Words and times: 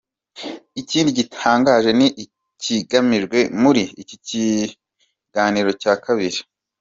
Ikindi 0.81 1.09
gitangaje 1.19 1.89
ni 1.99 2.07
ikigamijwe 2.23 3.39
muri 3.61 3.83
iki 4.01 4.15
kiganiro 4.27 5.69
cya 5.81 5.93
kabiri. 6.03 6.39